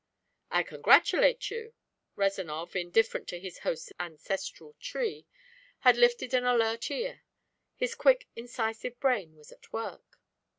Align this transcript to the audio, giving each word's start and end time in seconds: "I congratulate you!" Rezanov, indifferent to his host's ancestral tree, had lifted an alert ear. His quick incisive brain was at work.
"I 0.49 0.63
congratulate 0.63 1.51
you!" 1.51 1.75
Rezanov, 2.15 2.75
indifferent 2.75 3.27
to 3.29 3.39
his 3.39 3.59
host's 3.59 3.91
ancestral 3.99 4.75
tree, 4.79 5.27
had 5.81 5.95
lifted 5.95 6.33
an 6.33 6.43
alert 6.43 6.89
ear. 6.89 7.21
His 7.75 7.93
quick 7.93 8.27
incisive 8.35 8.99
brain 8.99 9.35
was 9.35 9.51
at 9.51 9.71
work. 9.71 10.17